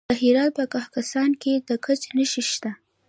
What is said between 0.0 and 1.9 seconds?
د هرات په کهسان کې د